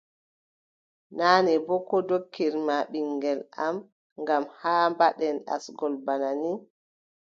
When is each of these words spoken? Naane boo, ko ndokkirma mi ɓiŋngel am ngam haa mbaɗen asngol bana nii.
Naane 1.17 1.53
boo, 1.65 1.81
ko 1.89 1.95
ndokkirma 2.03 2.75
mi 2.83 2.87
ɓiŋngel 2.91 3.39
am 3.65 3.75
ngam 4.21 4.43
haa 4.59 4.85
mbaɗen 4.93 5.37
asngol 5.53 5.93
bana 6.05 6.29
nii. 6.41 6.57